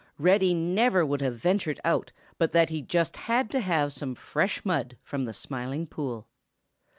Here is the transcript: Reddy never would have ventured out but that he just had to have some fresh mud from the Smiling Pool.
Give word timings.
Reddy 0.17 0.55
never 0.55 1.05
would 1.05 1.21
have 1.21 1.35
ventured 1.37 1.79
out 1.85 2.11
but 2.39 2.53
that 2.53 2.71
he 2.71 2.81
just 2.81 3.15
had 3.15 3.51
to 3.51 3.59
have 3.59 3.93
some 3.93 4.15
fresh 4.15 4.65
mud 4.65 4.97
from 5.03 5.25
the 5.25 5.31
Smiling 5.33 5.85
Pool. 5.85 6.27